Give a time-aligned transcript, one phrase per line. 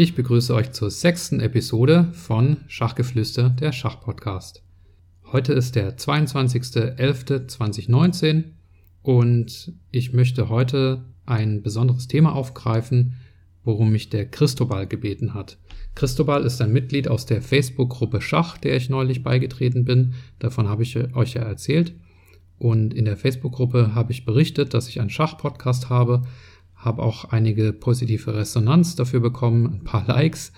[0.00, 4.62] Ich begrüße euch zur sechsten Episode von Schachgeflüster, der Schachpodcast.
[5.32, 8.44] Heute ist der 22.11.2019
[9.02, 13.14] und ich möchte heute ein besonderes Thema aufgreifen,
[13.64, 15.58] worum mich der Christobal gebeten hat.
[15.96, 20.14] Christobal ist ein Mitglied aus der Facebook-Gruppe Schach, der ich neulich beigetreten bin.
[20.38, 21.92] Davon habe ich euch ja erzählt.
[22.56, 26.22] Und in der Facebook-Gruppe habe ich berichtet, dass ich einen Schach-Podcast habe,
[26.78, 30.52] habe auch einige positive Resonanz dafür bekommen, ein paar Likes.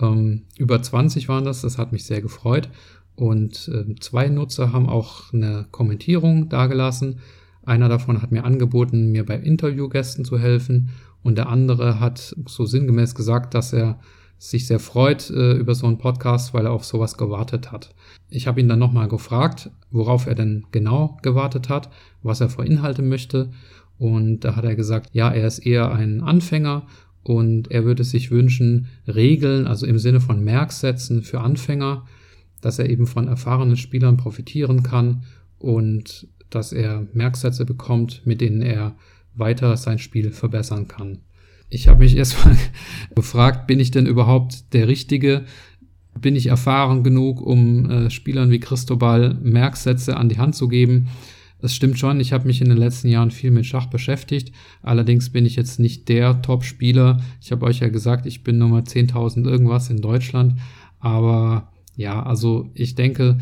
[0.00, 2.68] Ähm, über 20 waren das, das hat mich sehr gefreut.
[3.14, 7.20] Und äh, zwei Nutzer haben auch eine Kommentierung dagelassen.
[7.64, 10.90] Einer davon hat mir angeboten, mir bei Interviewgästen zu helfen.
[11.22, 14.00] Und der andere hat so sinngemäß gesagt, dass er
[14.38, 17.94] sich sehr freut äh, über so einen Podcast, weil er auf sowas gewartet hat.
[18.30, 21.90] Ich habe ihn dann nochmal gefragt, worauf er denn genau gewartet hat,
[22.22, 23.50] was er für Inhalte möchte.
[24.00, 26.86] Und da hat er gesagt, ja, er ist eher ein Anfänger
[27.22, 32.06] und er würde sich wünschen, Regeln, also im Sinne von Merksätzen für Anfänger,
[32.62, 35.24] dass er eben von erfahrenen Spielern profitieren kann
[35.58, 38.96] und dass er Merksätze bekommt, mit denen er
[39.34, 41.18] weiter sein Spiel verbessern kann.
[41.68, 42.56] Ich habe mich erstmal
[43.14, 45.44] gefragt, bin ich denn überhaupt der Richtige?
[46.18, 51.08] Bin ich erfahren genug, um äh, Spielern wie Christobal Merksätze an die Hand zu geben?
[51.62, 54.52] Es stimmt schon, ich habe mich in den letzten Jahren viel mit Schach beschäftigt.
[54.82, 57.20] Allerdings bin ich jetzt nicht der Top-Spieler.
[57.40, 60.58] Ich habe euch ja gesagt, ich bin Nummer 10.000 irgendwas in Deutschland.
[60.98, 63.38] Aber ja, also ich denke,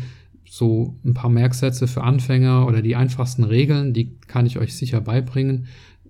[0.49, 4.99] so ein paar Merksätze für Anfänger oder die einfachsten Regeln, die kann ich euch sicher
[4.99, 5.67] beibringen.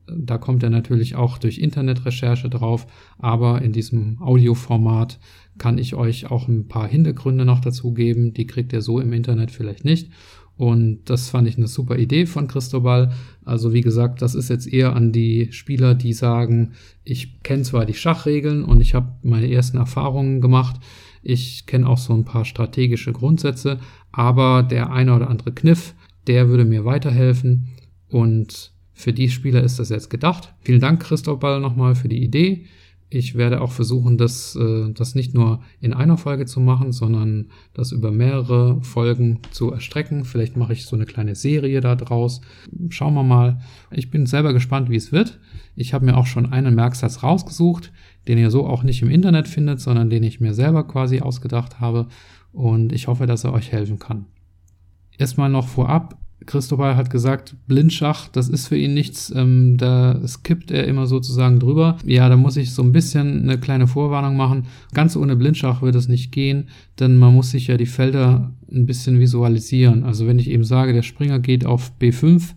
[0.07, 2.87] Da kommt er natürlich auch durch Internetrecherche drauf,
[3.19, 5.19] aber in diesem Audioformat
[5.57, 8.33] kann ich euch auch ein paar Hintergründe noch dazu geben.
[8.33, 10.09] Die kriegt ihr so im Internet vielleicht nicht.
[10.59, 13.13] Und das fand ich eine super Idee von Cristobal.
[13.45, 16.73] Also wie gesagt, das ist jetzt eher an die Spieler, die sagen,
[17.05, 20.81] ich kenne zwar die Schachregeln und ich habe meine ersten Erfahrungen gemacht.
[21.23, 23.79] Ich kenne auch so ein paar strategische Grundsätze,
[24.11, 25.95] aber der eine oder andere Kniff,
[26.27, 27.69] der würde mir weiterhelfen.
[28.09, 30.53] Und für die Spieler ist das jetzt gedacht.
[30.59, 32.65] Vielen Dank, Cristobal, nochmal für die Idee.
[33.11, 37.47] Ich werde auch versuchen, das, äh, das nicht nur in einer Folge zu machen, sondern
[37.73, 40.25] das über mehrere Folgen zu erstrecken.
[40.25, 42.41] Vielleicht mache ich so eine kleine Serie da draus.
[42.89, 43.61] Schauen wir mal.
[43.89, 45.39] Ich bin selber gespannt, wie es wird.
[45.75, 47.91] Ich habe mir auch schon einen Merksatz rausgesucht,
[48.27, 51.79] den ihr so auch nicht im Internet findet, sondern den ich mir selber quasi ausgedacht
[51.79, 52.07] habe.
[52.51, 54.25] Und ich hoffe, dass er euch helfen kann.
[55.17, 60.71] Erstmal noch vorab, Christopher hat gesagt, Blindschach, das ist für ihn nichts, ähm, da skippt
[60.71, 61.97] er immer sozusagen drüber.
[62.05, 64.65] Ja, da muss ich so ein bisschen eine kleine Vorwarnung machen.
[64.93, 68.85] Ganz ohne Blindschach wird es nicht gehen, denn man muss sich ja die Felder ein
[68.85, 70.03] bisschen visualisieren.
[70.03, 72.53] Also wenn ich eben sage, der Springer geht auf B5,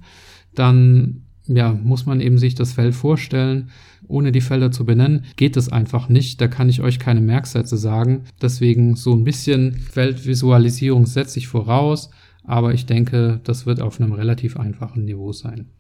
[0.55, 3.71] dann ja, muss man eben sich das Feld vorstellen.
[4.09, 6.41] Ohne die Felder zu benennen, geht es einfach nicht.
[6.41, 8.23] Da kann ich euch keine Merksätze sagen.
[8.41, 12.11] Deswegen so ein bisschen Feldvisualisierung setze ich voraus
[12.45, 15.71] aber ich denke, das wird auf einem relativ einfachen Niveau sein.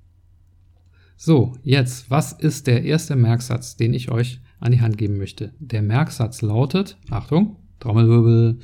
[1.16, 5.52] So, jetzt, was ist der erste Merksatz, den ich euch an die Hand geben möchte?
[5.58, 8.58] Der Merksatz lautet, Achtung, Trommelwirbel,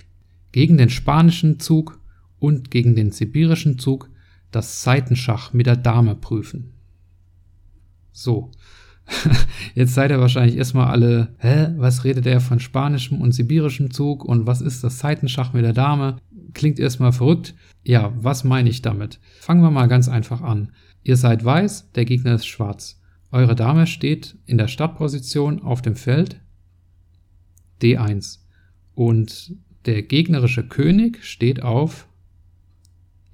[0.53, 2.01] gegen den spanischen Zug
[2.39, 4.11] und gegen den sibirischen Zug
[4.51, 6.73] das Seitenschach mit der Dame prüfen.
[8.13, 8.51] So,
[9.75, 14.25] Jetzt seid ihr wahrscheinlich erstmal alle, hä, was redet er von spanischem und sibirischem Zug
[14.25, 16.17] und was ist das Seitenschach mit der Dame?
[16.55, 17.55] Klingt erstmal verrückt.
[17.85, 19.21] Ja, was meine ich damit?
[19.41, 20.73] Fangen wir mal ganz einfach an.
[21.03, 23.01] Ihr seid weiß, der Gegner ist schwarz.
[23.31, 26.41] Eure Dame steht in der Startposition auf dem Feld
[27.83, 28.41] D1
[28.95, 29.55] und
[29.87, 32.09] der gegnerische König steht auf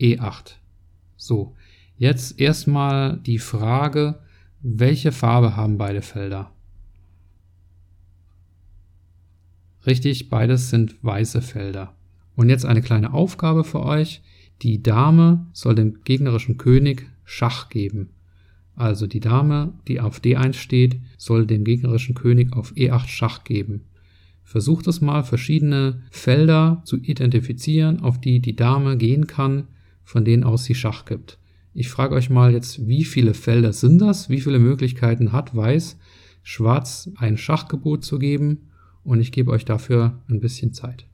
[0.01, 0.57] E8.
[1.17, 1.55] So,
[1.97, 4.21] jetzt erstmal die Frage,
[4.67, 6.51] welche Farbe haben beide Felder?
[9.87, 11.95] Richtig, beides sind weiße Felder.
[12.35, 14.23] Und jetzt eine kleine Aufgabe für euch.
[14.63, 18.09] Die Dame soll dem gegnerischen König Schach geben.
[18.75, 23.83] Also die Dame, die auf D1 steht, soll dem gegnerischen König auf E8 Schach geben.
[24.45, 29.69] Versucht es mal, verschiedene Felder zu identifizieren, auf die die Dame gehen kann,
[30.05, 31.39] von denen aus sie Schach gibt.
[31.75, 34.29] Ich frage euch mal jetzt, wie viele Felder sind das?
[34.31, 35.99] Wie viele Möglichkeiten hat Weiß,
[36.43, 38.71] Schwarz ein Schachgebot zu geben?
[39.05, 41.07] und ich gebe euch dafür ein bisschen Zeit.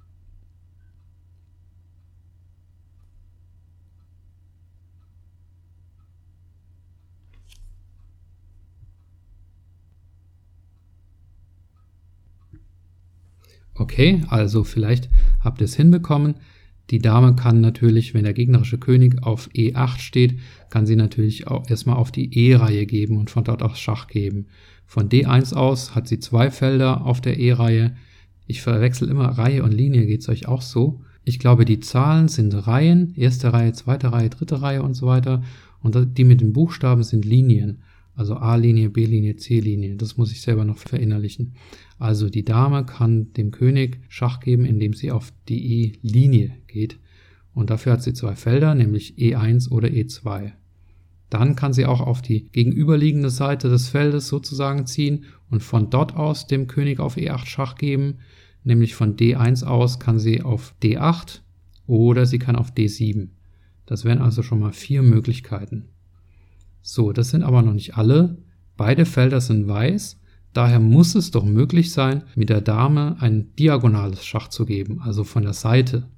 [13.75, 15.09] Okay, also vielleicht
[15.43, 16.35] habt ihr es hinbekommen.
[16.91, 20.41] Die Dame kann natürlich, wenn der gegnerische König auf E8 steht,
[20.71, 24.47] kann sie natürlich auch erstmal auf die E-Reihe geben und von dort aus Schach geben.
[24.87, 27.95] Von D1 aus hat sie zwei Felder auf der E-Reihe.
[28.49, 31.01] Ich verwechsel immer Reihe und Linie, geht's euch auch so?
[31.25, 35.45] Ich glaube, die Zahlen sind Reihen, erste Reihe, zweite Reihe, dritte Reihe und so weiter.
[35.83, 37.83] Und die mit den Buchstaben sind Linien.
[38.21, 39.97] Also A-Linie, B-Linie, C-Linie.
[39.97, 41.55] Das muss ich selber noch verinnerlichen.
[41.99, 46.99] Also die Dame kann dem König Schach geben, indem sie auf die E-Linie geht.
[47.55, 50.53] Und dafür hat sie zwei Felder, nämlich E1 oder E2.
[51.31, 56.15] Dann kann sie auch auf die gegenüberliegende Seite des Feldes sozusagen ziehen und von dort
[56.15, 58.19] aus dem König auf E8 Schach geben,
[58.65, 61.41] nämlich von D1 aus kann sie auf D8
[61.87, 63.29] oder sie kann auf D7.
[63.87, 65.89] Das wären also schon mal vier Möglichkeiten.
[66.83, 68.39] So, das sind aber noch nicht alle.
[68.77, 70.19] Beide Felder sind weiß,
[70.53, 75.25] daher muss es doch möglich sein, mit der Dame ein diagonales Schach zu geben, also
[75.25, 76.09] von der Seite.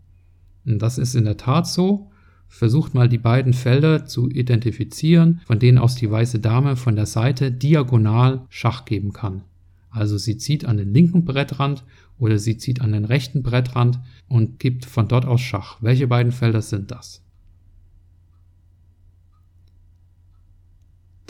[0.64, 2.10] Und das ist in der Tat so.
[2.48, 7.06] Versucht mal die beiden Felder zu identifizieren, von denen aus die weiße Dame von der
[7.06, 9.42] Seite diagonal Schach geben kann.
[9.90, 11.84] Also sie zieht an den linken Brettrand
[12.18, 15.78] oder sie zieht an den rechten Brettrand und gibt von dort aus Schach.
[15.80, 17.22] Welche beiden Felder sind das?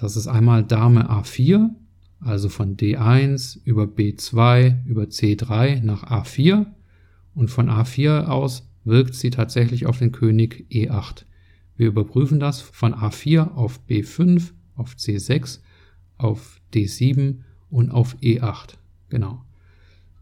[0.02, 1.70] Das ist einmal Dame A4,
[2.18, 6.66] also von D1 über B2 über C3 nach A4
[7.36, 11.22] und von A4 aus wirkt sie tatsächlich auf den König E8.
[11.76, 15.60] Wir überprüfen das von A4 auf B5, auf C6,
[16.18, 17.36] auf D7
[17.70, 18.70] und auf E8.
[19.08, 19.44] Genau.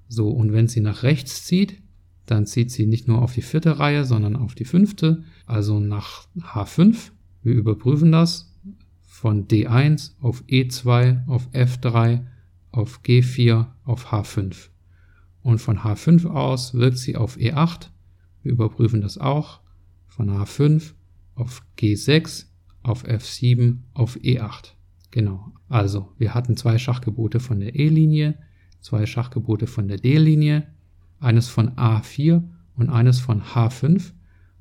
[0.08, 1.80] So, und wenn sie nach rechts zieht,
[2.26, 6.28] dann zieht sie nicht nur auf die vierte Reihe, sondern auf die fünfte, also nach
[6.36, 7.12] H5.
[7.42, 8.49] Wir überprüfen das
[9.20, 12.24] von D1 auf E2, auf F3,
[12.72, 14.70] auf G4, auf H5.
[15.42, 17.90] Und von H5 aus wirkt sie auf E8,
[18.42, 19.60] wir überprüfen das auch
[20.06, 20.94] von H5
[21.34, 22.46] auf G6,
[22.82, 24.72] auf F7, auf E8.
[25.10, 25.52] Genau.
[25.68, 28.38] Also, wir hatten zwei Schachgebote von der E-Linie,
[28.80, 30.66] zwei Schachgebote von der D-Linie,
[31.18, 32.42] eines von A4
[32.74, 34.12] und eines von H5,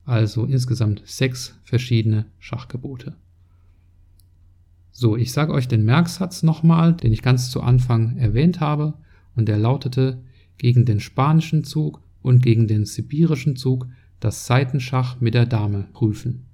[0.04, 3.16] also insgesamt sechs verschiedene Schachgebote.
[5.02, 8.96] So, ich sage euch den Merksatz nochmal, den ich ganz zu Anfang erwähnt habe,
[9.34, 10.22] und der lautete,
[10.58, 13.88] gegen den spanischen Zug und gegen den sibirischen Zug
[14.20, 16.48] das Seitenschach mit der Dame prüfen.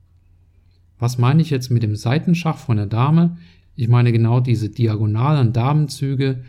[0.99, 3.37] Was meine ich jetzt mit dem Seitenschach von der Dame?
[3.73, 6.43] Ich meine genau diese diagonalen Damenzüge,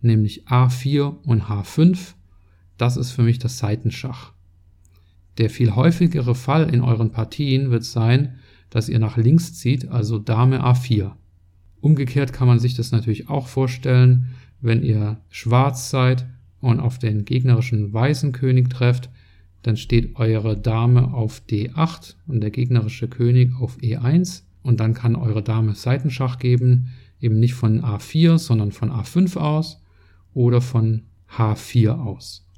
[0.00, 2.14] nämlich A4 und H5.
[2.76, 4.32] Das ist für mich das Seitenschach.
[5.38, 8.34] Der viel häufigere Fall in euren Partien wird sein,
[8.68, 11.12] dass ihr nach links zieht, also Dame A4.
[11.86, 14.26] Umgekehrt kann man sich das natürlich auch vorstellen,
[14.60, 16.26] wenn ihr schwarz seid
[16.60, 19.08] und auf den gegnerischen weißen König trefft,
[19.62, 25.14] dann steht eure Dame auf D8 und der gegnerische König auf E1 und dann kann
[25.14, 26.88] eure Dame Seitenschach geben,
[27.20, 29.80] eben nicht von A4, sondern von A5 aus
[30.34, 31.02] oder von
[31.38, 32.48] H4 aus.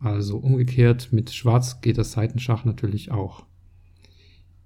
[0.00, 3.46] Also umgekehrt mit Schwarz geht das Seitenschach natürlich auch.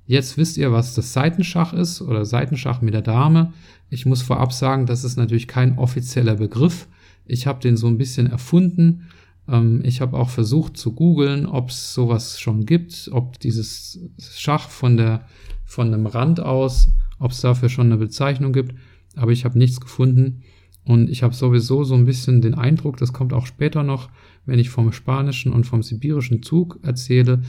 [0.07, 3.53] Jetzt wisst ihr, was das Seitenschach ist oder Seitenschach mit der Dame.
[3.91, 6.87] Ich muss vorab sagen, das ist natürlich kein offizieller Begriff.
[7.25, 9.09] Ich habe den so ein bisschen erfunden.
[9.49, 14.71] Ähm, ich habe auch versucht zu googeln, ob es sowas schon gibt, ob dieses Schach
[14.71, 15.27] von der
[15.65, 18.77] von einem Rand aus, ob es dafür schon eine Bezeichnung gibt.
[19.17, 20.43] Aber ich habe nichts gefunden.
[20.85, 24.09] Und ich habe sowieso so ein bisschen den Eindruck, das kommt auch später noch,
[24.45, 27.43] wenn ich vom spanischen und vom sibirischen Zug erzähle.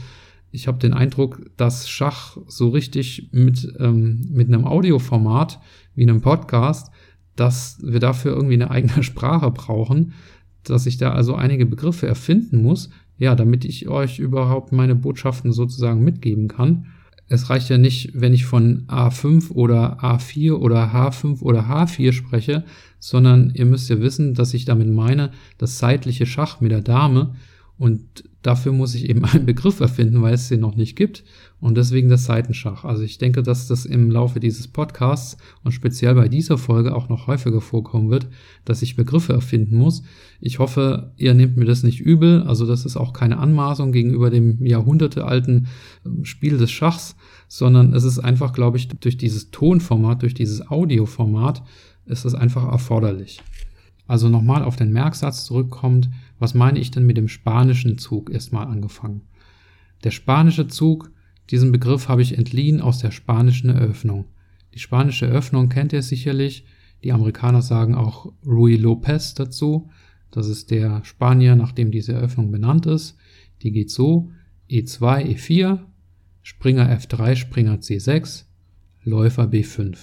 [0.50, 5.60] Ich habe den Eindruck, dass Schach so richtig mit, ähm, mit einem Audioformat
[5.94, 6.90] wie einem Podcast
[7.38, 10.12] dass wir dafür irgendwie eine eigene Sprache brauchen,
[10.64, 15.52] dass ich da also einige Begriffe erfinden muss, ja, damit ich euch überhaupt meine Botschaften
[15.52, 16.86] sozusagen mitgeben kann.
[17.28, 22.64] Es reicht ja nicht, wenn ich von A5 oder A4 oder H5 oder H4 spreche,
[22.98, 27.34] sondern ihr müsst ja wissen, dass ich damit meine, das seitliche Schach mit der Dame
[27.78, 31.24] und dafür muss ich eben einen Begriff erfinden, weil es den noch nicht gibt.
[31.60, 32.84] Und deswegen das Seitenschach.
[32.84, 37.08] Also ich denke, dass das im Laufe dieses Podcasts und speziell bei dieser Folge auch
[37.08, 38.28] noch häufiger vorkommen wird,
[38.64, 40.02] dass ich Begriffe erfinden muss.
[40.40, 42.42] Ich hoffe, ihr nehmt mir das nicht übel.
[42.42, 45.66] Also das ist auch keine Anmaßung gegenüber dem jahrhundertealten
[46.04, 47.16] ähm, Spiel des Schachs,
[47.48, 51.62] sondern es ist einfach, glaube ich, durch dieses Tonformat, durch dieses Audioformat,
[52.06, 53.40] ist es einfach erforderlich.
[54.08, 56.08] Also nochmal auf den Merksatz zurückkommt,
[56.38, 59.22] Was meine ich denn mit dem spanischen Zug erstmal angefangen?
[60.04, 61.10] Der spanische Zug,
[61.50, 64.26] diesen Begriff habe ich entliehen aus der spanischen Eröffnung.
[64.74, 66.64] Die spanische Eröffnung kennt ihr sicherlich.
[67.02, 69.90] Die Amerikaner sagen auch Rui Lopez dazu.
[70.30, 73.16] Das ist der Spanier, nach dem diese Eröffnung benannt ist.
[73.62, 74.30] Die geht so:
[74.70, 75.80] E2, E4,
[76.42, 78.44] Springer F3, Springer C6,
[79.02, 79.96] Läufer B5.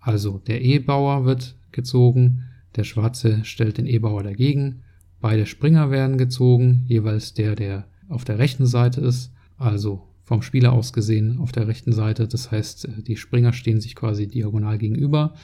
[0.00, 2.44] Also der E-Bauer wird gezogen,
[2.76, 4.82] der Schwarze stellt den E-Bauer dagegen,
[5.22, 10.72] beide Springer werden gezogen, jeweils der, der auf der rechten Seite ist, also vom Spieler
[10.72, 12.28] aus gesehen auf der rechten Seite.
[12.28, 15.34] Das heißt, die Springer stehen sich quasi diagonal gegenüber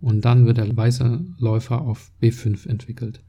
[0.00, 3.20] und dann wird der weiße Läufer auf B5 entwickelt.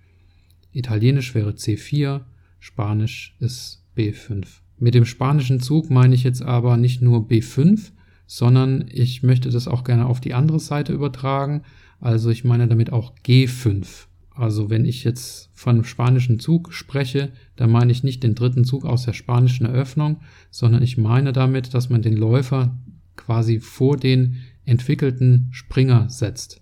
[0.72, 2.22] Italienisch wäre C4,
[2.60, 4.46] Spanisch ist B5.
[4.78, 7.92] Mit dem spanischen Zug meine ich jetzt aber nicht nur B5,
[8.28, 11.62] sondern ich möchte das auch gerne auf die andere Seite übertragen.
[12.00, 14.08] Also ich meine damit auch G5.
[14.36, 18.84] Also wenn ich jetzt von spanischen Zug spreche, dann meine ich nicht den dritten Zug
[18.84, 20.20] aus der spanischen Eröffnung,
[20.52, 22.78] sondern ich meine damit, dass man den Läufer
[23.16, 26.62] quasi vor den entwickelten Springer setzt.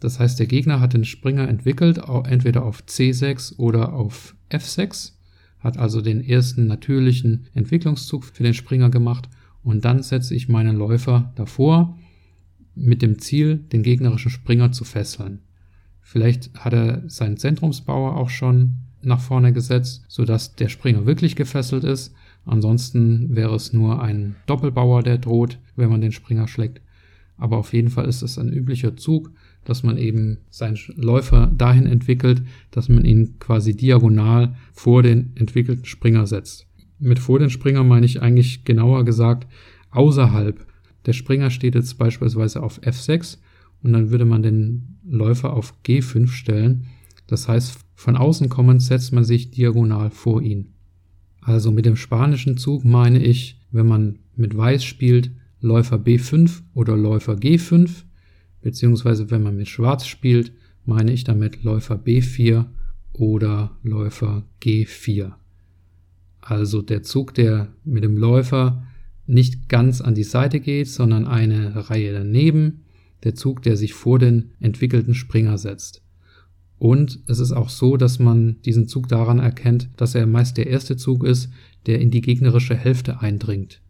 [0.00, 5.12] Das heißt, der Gegner hat den Springer entwickelt, entweder auf C6 oder auf F6,
[5.60, 9.28] hat also den ersten natürlichen Entwicklungszug für den Springer gemacht
[9.62, 11.96] und dann setze ich meinen Läufer davor
[12.74, 15.40] mit dem Ziel, den gegnerischen Springer zu fesseln.
[16.08, 21.82] Vielleicht hat er seinen Zentrumsbauer auch schon nach vorne gesetzt, sodass der Springer wirklich gefesselt
[21.82, 22.14] ist.
[22.44, 26.80] Ansonsten wäre es nur ein Doppelbauer, der droht, wenn man den Springer schlägt.
[27.36, 29.32] Aber auf jeden Fall ist es ein üblicher Zug,
[29.64, 35.86] dass man eben seinen Läufer dahin entwickelt, dass man ihn quasi diagonal vor den entwickelten
[35.86, 36.68] Springer setzt.
[37.00, 39.48] Mit vor den Springer meine ich eigentlich genauer gesagt
[39.90, 40.64] außerhalb.
[41.04, 43.38] Der Springer steht jetzt beispielsweise auf F6
[43.86, 46.86] und dann würde man den Läufer auf G5 stellen.
[47.28, 50.72] Das heißt, von außen kommend setzt man sich diagonal vor ihn.
[51.40, 56.96] Also mit dem spanischen Zug meine ich, wenn man mit Weiß spielt, Läufer B5 oder
[56.96, 58.02] Läufer G5,
[58.60, 60.50] beziehungsweise wenn man mit Schwarz spielt,
[60.84, 62.64] meine ich damit Läufer B4
[63.12, 65.30] oder Läufer G4.
[66.40, 68.82] Also der Zug, der mit dem Läufer
[69.28, 72.80] nicht ganz an die Seite geht, sondern eine Reihe daneben,
[73.24, 76.02] der Zug, der sich vor den entwickelten Springer setzt.
[76.78, 80.66] Und es ist auch so, dass man diesen Zug daran erkennt, dass er meist der
[80.66, 81.50] erste Zug ist,
[81.86, 83.80] der in die gegnerische Hälfte eindringt.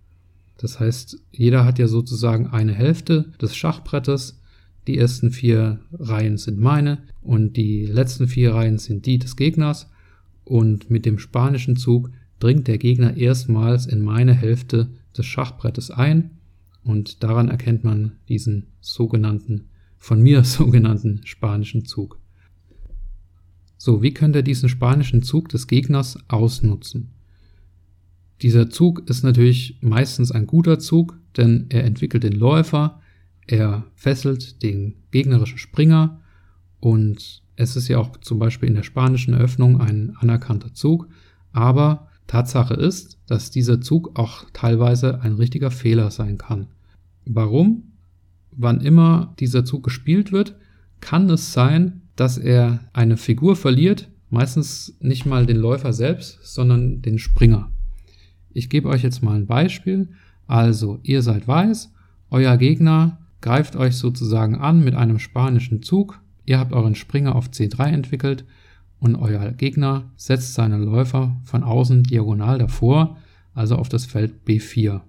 [0.59, 4.40] Das heißt, jeder hat ja sozusagen eine Hälfte des Schachbrettes.
[4.87, 9.90] Die ersten vier Reihen sind meine und die letzten vier Reihen sind die des Gegners.
[10.45, 16.30] Und mit dem spanischen Zug dringt der Gegner erstmals in meine Hälfte des Schachbrettes ein
[16.87, 22.19] und daran erkennt man diesen sogenannten, von mir sogenannten spanischen Zug.
[23.76, 27.11] So, wie könnt ihr diesen spanischen Zug des Gegners ausnutzen?
[28.43, 33.00] Dieser Zug ist natürlich meistens ein guter Zug, denn er entwickelt den Läufer,
[33.47, 36.21] er fesselt den gegnerischen Springer
[36.81, 41.09] und es ist ja auch zum Beispiel in der spanischen Eröffnung ein anerkannter Zug,
[41.52, 46.66] aber Tatsache ist, dass dieser Zug auch teilweise ein richtiger Fehler sein kann.
[47.26, 47.92] Warum?
[48.52, 50.56] Wann immer dieser Zug gespielt wird,
[51.00, 57.02] kann es sein, dass er eine Figur verliert, meistens nicht mal den Läufer selbst, sondern
[57.02, 57.71] den Springer.
[58.52, 60.09] Ich gebe euch jetzt mal ein Beispiel.
[60.47, 61.92] Also, ihr seid weiß,
[62.30, 67.49] euer Gegner greift euch sozusagen an mit einem spanischen Zug, ihr habt euren Springer auf
[67.49, 68.45] C3 entwickelt
[68.99, 73.18] und euer Gegner setzt seine Läufer von außen diagonal davor,
[73.52, 75.02] also auf das Feld B4.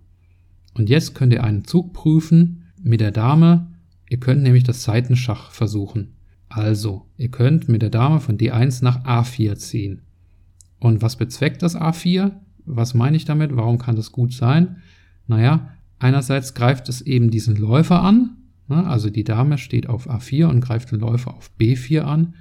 [0.77, 3.67] Und jetzt könnt ihr einen Zug prüfen mit der Dame.
[4.09, 6.13] Ihr könnt nämlich das Seitenschach versuchen.
[6.49, 10.01] Also, ihr könnt mit der Dame von D1 nach A4 ziehen.
[10.79, 12.31] Und was bezweckt das A4?
[12.65, 13.55] Was meine ich damit?
[13.55, 14.77] Warum kann das gut sein?
[15.25, 18.85] Naja, einerseits greift es eben diesen Läufer an, ne?
[18.85, 22.35] also die Dame steht auf A4 und greift den Läufer auf B4 an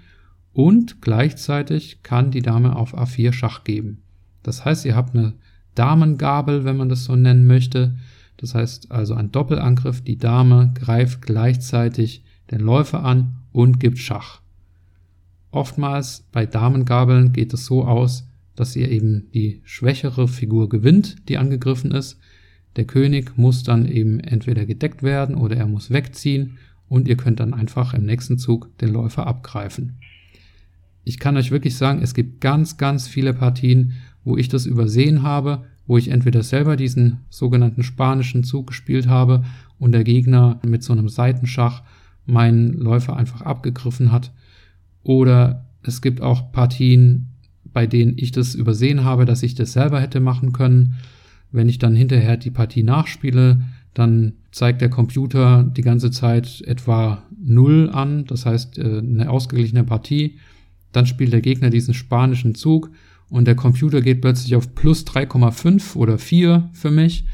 [0.53, 4.03] und gleichzeitig kann die Dame auf A4 Schach geben.
[4.43, 5.35] Das heißt, ihr habt eine
[5.75, 7.97] Damengabel, wenn man das so nennen möchte.
[8.37, 14.41] Das heißt also ein Doppelangriff, die Dame greift gleichzeitig den Läufer an und gibt Schach.
[15.51, 21.39] Oftmals bei Damengabeln geht es so aus, dass ihr eben die schwächere Figur gewinnt, die
[21.39, 22.19] angegriffen ist.
[22.77, 27.41] Der König muss dann eben entweder gedeckt werden oder er muss wegziehen und ihr könnt
[27.41, 29.97] dann einfach im nächsten Zug den Läufer abgreifen.
[31.05, 33.93] Ich kann euch wirklich sagen, es gibt ganz, ganz viele Partien,
[34.25, 39.45] wo ich das übersehen habe, wo ich entweder selber diesen sogenannten spanischen Zug gespielt habe
[39.79, 41.83] und der Gegner mit so einem Seitenschach
[42.25, 44.33] meinen Läufer einfach abgegriffen hat,
[45.07, 47.29] oder Es gibt auch Partien,
[47.73, 50.97] bei denen ich das übersehen habe, dass ich das selber hätte machen können.
[51.53, 53.63] Wenn ich dann hinterher die Partie nachspiele,
[53.95, 59.85] dann zeigt der Computer die ganze Zeit etwa 0 an, das heißt äh, eine ausgeglichene
[59.85, 60.39] Partie.
[60.91, 62.91] Dann spielt der Gegner diesen spanischen Zug
[63.29, 67.27] und der Computer geht plötzlich auf plus 3,5 oder 4 für mich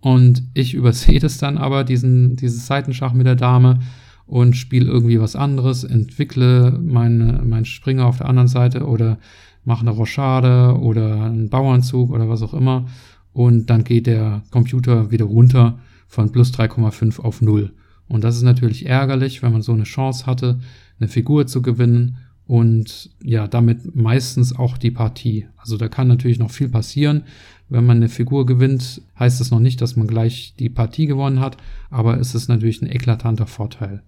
[0.00, 3.80] und ich übersehe das dann aber, diesen, dieses Seitenschach mit der Dame
[4.26, 9.18] und spiele irgendwie was anderes, entwickle meine, meinen Springer auf der anderen Seite oder
[9.64, 12.86] mache eine Rochade oder einen Bauernzug oder was auch immer
[13.32, 17.72] und dann geht der Computer wieder runter von plus 3,5 auf 0.
[18.08, 20.60] Und das ist natürlich ärgerlich, wenn man so eine Chance hatte,
[21.00, 22.18] eine Figur zu gewinnen
[22.52, 25.46] und ja, damit meistens auch die Partie.
[25.56, 27.22] Also da kann natürlich noch viel passieren.
[27.70, 31.40] Wenn man eine Figur gewinnt, heißt das noch nicht, dass man gleich die Partie gewonnen
[31.40, 31.56] hat,
[31.88, 34.02] aber es ist natürlich ein eklatanter Vorteil.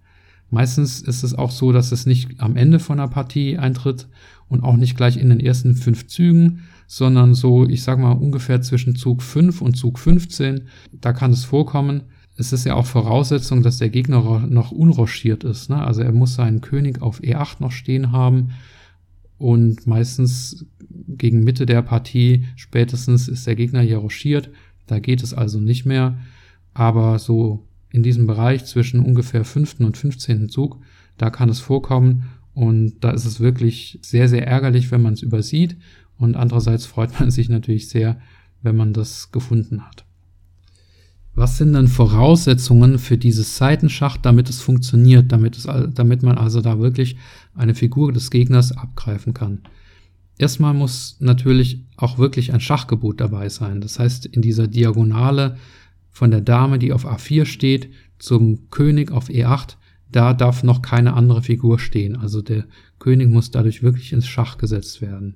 [0.51, 4.07] Meistens ist es auch so, dass es nicht am Ende von der Partie eintritt
[4.47, 8.61] und auch nicht gleich in den ersten fünf Zügen, sondern so, ich sag mal, ungefähr
[8.61, 10.67] zwischen Zug 5 und Zug 15.
[11.01, 12.03] Da kann es vorkommen.
[12.37, 15.69] Es ist ja auch Voraussetzung, dass der Gegner noch unrochiert ist.
[15.69, 15.81] Ne?
[15.81, 18.49] Also er muss seinen König auf E8 noch stehen haben.
[19.37, 20.65] Und meistens
[21.07, 24.49] gegen Mitte der Partie spätestens ist der Gegner hier rochiert.
[24.87, 26.17] Da geht es also nicht mehr.
[26.73, 29.79] Aber so in diesem Bereich zwischen ungefähr 5.
[29.79, 30.49] und 15.
[30.49, 30.81] Zug,
[31.17, 32.25] da kann es vorkommen.
[32.53, 35.77] Und da ist es wirklich sehr, sehr ärgerlich, wenn man es übersieht.
[36.17, 38.19] Und andererseits freut man sich natürlich sehr,
[38.61, 40.04] wenn man das gefunden hat.
[41.35, 46.61] Was sind denn Voraussetzungen für dieses Seitenschach, damit es funktioniert, damit, es, damit man also
[46.61, 47.17] da wirklich
[47.53, 49.59] eine Figur des Gegners abgreifen kann?
[50.37, 53.81] Erstmal muss natürlich auch wirklich ein Schachgebot dabei sein.
[53.81, 55.57] Das heißt, in dieser Diagonale
[56.09, 59.75] von der Dame, die auf A4 steht, zum König auf E8,
[60.09, 62.15] da darf noch keine andere Figur stehen.
[62.15, 62.65] Also der
[62.99, 65.35] König muss dadurch wirklich ins Schach gesetzt werden.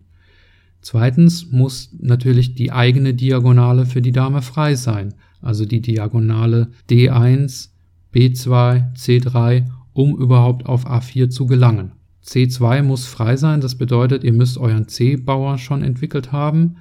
[0.82, 7.70] Zweitens muss natürlich die eigene Diagonale für die Dame frei sein, also die Diagonale D1,
[8.14, 11.92] B2, C3, um überhaupt auf A4 zu gelangen.
[12.26, 16.78] C2 muss frei sein, das bedeutet, ihr müsst euren C-Bauer schon entwickelt haben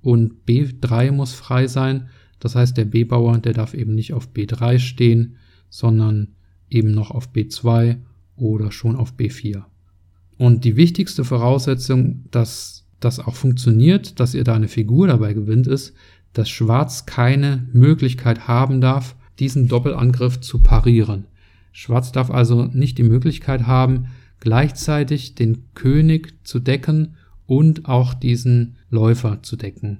[0.00, 4.78] und B3 muss frei sein, das heißt, der B-Bauer, der darf eben nicht auf B3
[4.78, 5.36] stehen,
[5.70, 6.34] sondern
[6.68, 7.98] eben noch auf B2
[8.36, 9.62] oder schon auf B4.
[10.38, 15.66] Und die wichtigste Voraussetzung, dass das auch funktioniert, dass ihr da eine Figur dabei gewinnt,
[15.66, 15.94] ist,
[16.32, 21.26] dass Schwarz keine Möglichkeit haben darf, diesen Doppelangriff zu parieren.
[21.72, 24.06] Schwarz darf also nicht die Möglichkeit haben,
[24.40, 29.98] gleichzeitig den König zu decken und auch diesen Läufer zu decken.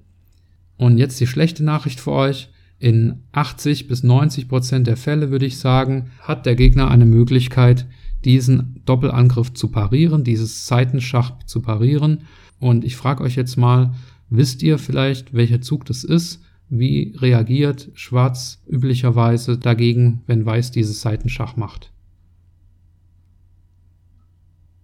[0.76, 2.48] Und jetzt die schlechte Nachricht für euch.
[2.78, 7.86] In 80 bis 90 Prozent der Fälle würde ich sagen, hat der Gegner eine Möglichkeit,
[8.24, 12.22] diesen Doppelangriff zu parieren, dieses Seitenschach zu parieren.
[12.62, 13.92] Und ich frage euch jetzt mal,
[14.30, 16.44] wisst ihr vielleicht, welcher Zug das ist?
[16.68, 21.92] Wie reagiert Schwarz üblicherweise dagegen, wenn Weiß dieses Seitenschach macht?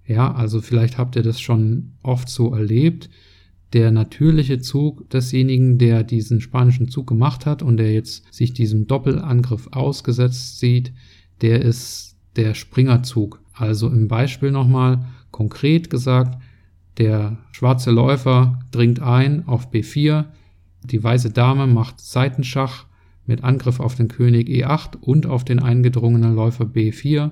[0.04, 3.10] Ja, also vielleicht habt ihr das schon oft so erlebt.
[3.74, 8.88] Der natürliche Zug desjenigen, der diesen spanischen Zug gemacht hat und der jetzt sich diesem
[8.88, 10.92] Doppelangriff ausgesetzt sieht,
[11.42, 13.40] der ist der Springerzug.
[13.52, 16.42] Also im Beispiel nochmal konkret gesagt,
[16.98, 20.26] der schwarze Läufer dringt ein auf B4.
[20.84, 22.86] Die weiße Dame macht Seitenschach
[23.26, 27.30] mit Angriff auf den König E8 und auf den eingedrungenen Läufer B4.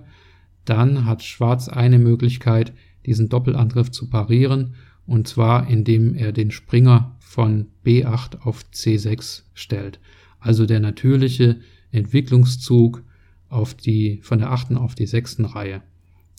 [0.65, 2.73] Dann hat Schwarz eine Möglichkeit,
[3.07, 4.75] diesen Doppelangriff zu parieren,
[5.07, 10.01] und zwar indem er den Springer von B8 auf C6 stellt.
[10.41, 11.61] Also der natürliche
[11.93, 13.03] Entwicklungszug
[13.49, 15.83] auf die, von der achten auf die sechsten Reihe.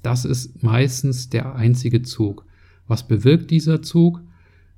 [0.04, 2.46] Das ist meistens der einzige Zug.
[2.88, 4.22] Was bewirkt dieser Zug?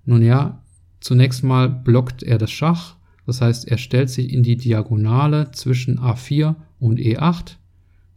[0.05, 0.63] Nun ja,
[0.99, 2.95] zunächst mal blockt er das Schach,
[3.29, 7.57] das heißt, er stellt sich in die Diagonale zwischen A4 und E8.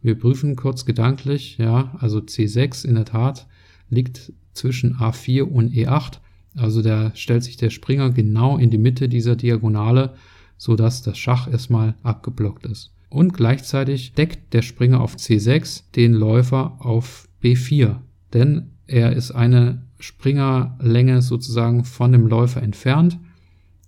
[0.01, 3.45] Wir prüfen kurz gedanklich, ja, also C6 in der Tat
[3.91, 6.19] liegt zwischen A4 und E8.
[6.55, 10.15] Also da stellt sich der Springer genau in die Mitte dieser Diagonale,
[10.57, 12.91] so dass das Schach erstmal abgeblockt ist.
[13.09, 17.97] Und gleichzeitig deckt der Springer auf C6 den Läufer auf B4.
[18.33, 23.17] Denn er ist eine Springerlänge sozusagen von dem Läufer entfernt.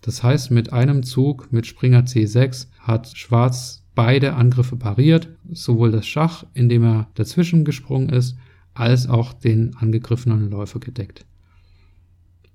[0.01, 6.05] Das heißt, mit einem Zug mit Springer C6 hat Schwarz beide Angriffe pariert, sowohl das
[6.05, 8.37] Schach, indem er dazwischen gesprungen ist,
[8.73, 11.25] als auch den angegriffenen Läufer gedeckt.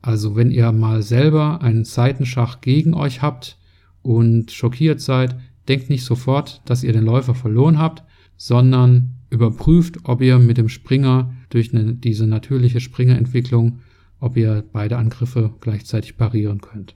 [0.03, 3.59] Also wenn ihr mal selber einen Seitenschach gegen euch habt
[4.03, 5.37] und schockiert seid,
[5.69, 8.03] denkt nicht sofort, dass ihr den Läufer verloren habt,
[8.37, 13.79] sondern überprüft, ob ihr mit dem Springer durch eine, diese natürliche Springerentwicklung,
[14.19, 16.95] ob ihr beide Angriffe gleichzeitig parieren könnt.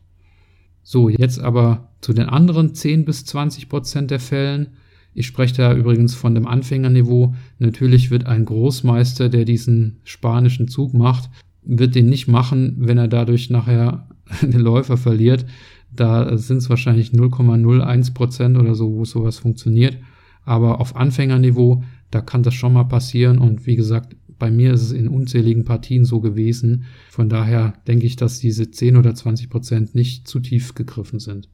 [0.82, 4.68] So, jetzt aber zu den anderen 10 bis 20 Prozent der Fällen.
[5.14, 7.34] Ich spreche da übrigens von dem Anfängerniveau.
[7.58, 11.30] Natürlich wird ein Großmeister, der diesen spanischen Zug macht,
[11.62, 14.08] wird den nicht machen, wenn er dadurch nachher
[14.42, 15.46] den Läufer verliert.
[15.90, 19.96] Da sind es wahrscheinlich 0,01 Prozent oder so, wo sowas funktioniert.
[20.44, 23.38] Aber auf Anfängerniveau, da kann das schon mal passieren.
[23.38, 26.84] Und wie gesagt, bei mir ist es in unzähligen Partien so gewesen.
[27.10, 31.48] Von daher denke ich, dass diese 10 oder 20 Prozent nicht zu tief gegriffen sind.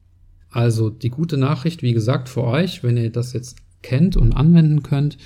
[0.49, 4.83] Also die gute Nachricht, wie gesagt, für euch, wenn ihr das jetzt kennt und anwenden
[4.83, 5.17] könnt,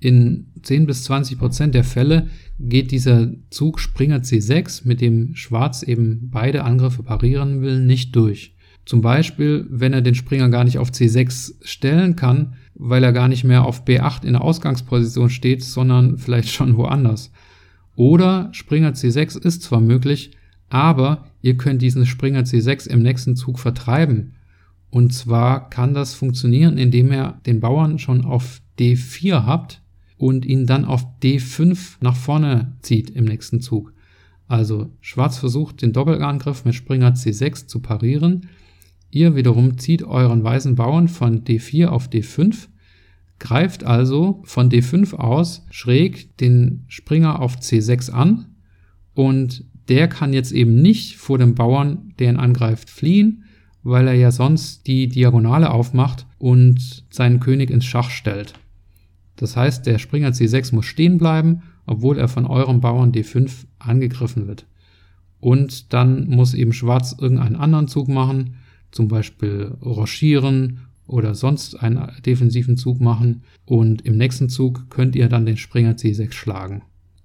[0.00, 2.28] in 10 bis 20 Prozent der Fälle
[2.60, 8.54] geht dieser Zug Springer C6, mit dem Schwarz eben beide Angriffe parieren will, nicht durch.
[8.88, 13.28] Zum Beispiel, wenn er den Springer gar nicht auf C6 stellen kann, weil er gar
[13.28, 17.30] nicht mehr auf B8 in der Ausgangsposition steht, sondern vielleicht schon woanders.
[17.96, 20.30] Oder Springer C6 ist zwar möglich,
[20.70, 24.32] aber ihr könnt diesen Springer C6 im nächsten Zug vertreiben.
[24.88, 29.82] Und zwar kann das funktionieren, indem ihr den Bauern schon auf D4 habt
[30.16, 33.92] und ihn dann auf D5 nach vorne zieht im nächsten Zug.
[34.46, 38.48] Also Schwarz versucht den Doppelangriff mit Springer C6 zu parieren.
[39.10, 42.68] Ihr wiederum zieht euren weißen Bauern von D4 auf D5,
[43.38, 48.46] greift also von D5 aus schräg den Springer auf C6 an
[49.14, 53.44] und der kann jetzt eben nicht vor dem Bauern, der ihn angreift, fliehen,
[53.82, 58.52] weil er ja sonst die Diagonale aufmacht und seinen König ins Schach stellt.
[59.36, 64.46] Das heißt, der Springer C6 muss stehen bleiben, obwohl er von eurem Bauern D5 angegriffen
[64.46, 64.66] wird.
[65.40, 68.56] Und dann muss eben Schwarz irgendeinen anderen Zug machen,
[68.90, 73.42] zum Beispiel rochieren oder sonst einen defensiven Zug machen.
[73.64, 76.82] Und im nächsten Zug könnt ihr dann den Springer C6 schlagen.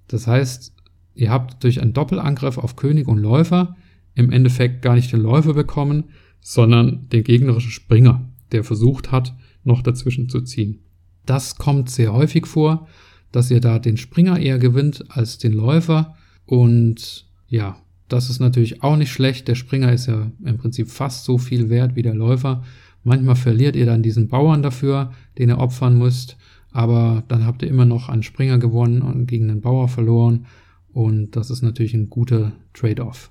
[0.08, 0.74] Das heißt,
[1.14, 3.76] ihr habt durch einen Doppelangriff auf König und Läufer
[4.14, 6.04] im Endeffekt gar nicht den Läufer bekommen,
[6.40, 10.80] sondern den gegnerischen Springer, der versucht hat, noch dazwischen zu ziehen.
[11.26, 12.86] Das kommt sehr häufig vor,
[13.32, 16.14] dass ihr da den Springer eher gewinnt als den Läufer.
[16.46, 17.76] Und ja,
[18.08, 19.48] das ist natürlich auch nicht schlecht.
[19.48, 22.62] Der Springer ist ja im Prinzip fast so viel wert wie der Läufer.
[23.02, 26.36] Manchmal verliert ihr dann diesen Bauern dafür, den ihr opfern müsst.
[26.72, 30.46] Aber dann habt ihr immer noch einen Springer gewonnen und gegen den Bauer verloren.
[30.92, 33.30] Und das ist natürlich ein guter Trade-off.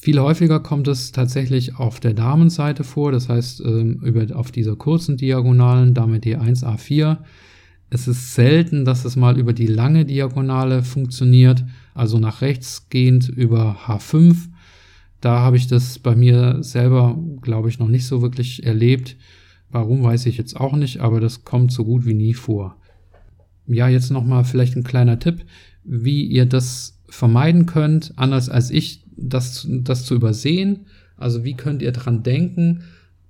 [0.00, 4.76] Viel häufiger kommt es tatsächlich auf der Damenseite vor, das heißt ähm, über, auf dieser
[4.76, 7.18] kurzen Diagonalen, Dame D1, A4.
[7.90, 11.64] Es ist selten, dass es mal über die lange Diagonale funktioniert,
[11.98, 14.36] also nach rechts gehend über H5.
[15.20, 19.16] Da habe ich das bei mir selber, glaube ich, noch nicht so wirklich erlebt.
[19.70, 22.76] Warum weiß ich jetzt auch nicht, aber das kommt so gut wie nie vor.
[23.66, 25.44] Ja, jetzt nochmal vielleicht ein kleiner Tipp,
[25.84, 30.86] wie ihr das vermeiden könnt, anders als ich das, das zu übersehen?
[31.16, 32.84] Also wie könnt ihr dran denken,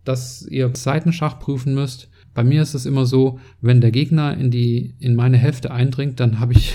[0.04, 2.08] dass ihr Seitenschach prüfen müsst?
[2.34, 6.20] Bei mir ist es immer so, wenn der Gegner in die in meine Hälfte eindringt,
[6.20, 6.74] dann habe ich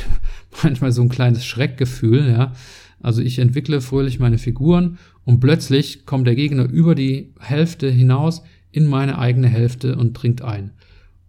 [0.64, 2.54] manchmal so ein kleines Schreckgefühl, ja.
[3.02, 8.44] Also ich entwickle fröhlich meine Figuren und plötzlich kommt der Gegner über die Hälfte hinaus
[8.72, 10.72] in meine eigene Hälfte und dringt ein.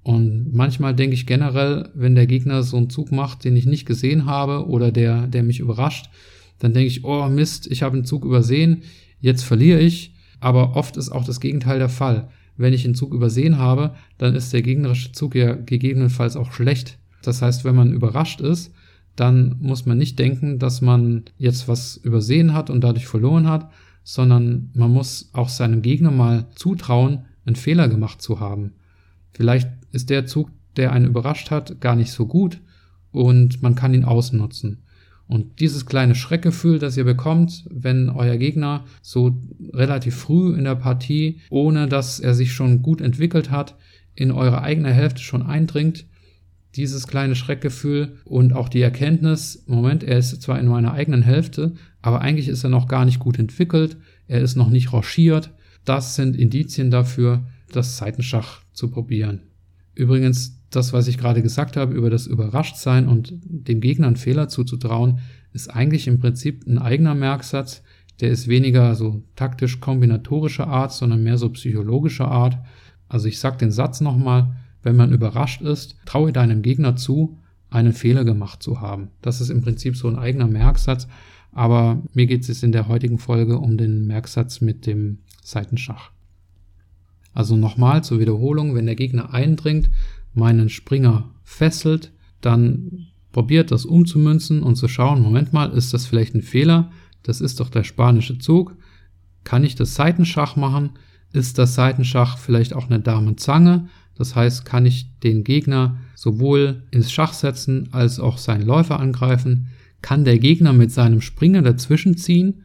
[0.04, 3.86] Und manchmal denke ich generell, wenn der Gegner so einen Zug macht, den ich nicht
[3.86, 6.10] gesehen habe oder der, der mich überrascht,
[6.58, 8.82] dann denke ich, oh Mist, ich habe einen Zug übersehen,
[9.20, 10.14] jetzt verliere ich.
[10.40, 12.28] Aber oft ist auch das Gegenteil der Fall.
[12.58, 16.98] Wenn ich einen Zug übersehen habe, dann ist der gegnerische Zug ja gegebenenfalls auch schlecht.
[17.22, 18.73] Das heißt, wenn man überrascht ist,
[19.16, 23.70] dann muss man nicht denken, dass man jetzt was übersehen hat und dadurch verloren hat,
[24.02, 28.72] sondern man muss auch seinem Gegner mal zutrauen, einen Fehler gemacht zu haben.
[29.32, 32.60] Vielleicht ist der Zug, der einen überrascht hat, gar nicht so gut
[33.12, 34.82] und man kann ihn ausnutzen.
[35.26, 39.40] Und dieses kleine Schreckgefühl, das ihr bekommt, wenn euer Gegner so
[39.72, 43.76] relativ früh in der Partie, ohne dass er sich schon gut entwickelt hat,
[44.14, 46.06] in eure eigene Hälfte schon eindringt,
[46.76, 51.74] dieses kleine Schreckgefühl und auch die Erkenntnis, Moment, er ist zwar in meiner eigenen Hälfte,
[52.02, 55.52] aber eigentlich ist er noch gar nicht gut entwickelt, er ist noch nicht rochiert,
[55.84, 59.42] das sind Indizien dafür, das Seitenschach zu probieren.
[59.94, 64.48] Übrigens, das, was ich gerade gesagt habe über das Überraschtsein und dem Gegner einen Fehler
[64.48, 65.20] zuzutrauen,
[65.52, 67.82] ist eigentlich im Prinzip ein eigener Merksatz.
[68.20, 72.58] Der ist weniger so taktisch kombinatorischer Art, sondern mehr so psychologischer Art.
[73.08, 77.38] Also ich sag den Satz nochmal, wenn man überrascht ist, traue deinem Gegner zu,
[77.70, 79.08] einen Fehler gemacht zu haben.
[79.20, 81.08] Das ist im Prinzip so ein eigener Merksatz,
[81.50, 86.10] aber mir geht es in der heutigen Folge um den Merksatz mit dem Seitenschach.
[87.32, 89.90] Also nochmal zur Wiederholung, wenn der Gegner eindringt,
[90.34, 96.34] meinen Springer fesselt, dann probiert das umzumünzen und zu schauen, Moment mal, ist das vielleicht
[96.34, 96.92] ein Fehler?
[97.24, 98.76] Das ist doch der spanische Zug.
[99.42, 100.90] Kann ich das Seitenschach machen?
[101.32, 103.88] Ist das Seitenschach vielleicht auch eine Damenzange?
[104.16, 109.68] Das heißt, kann ich den Gegner sowohl ins Schach setzen als auch seinen Läufer angreifen?
[110.02, 112.62] Kann der Gegner mit seinem Springer dazwischen ziehen?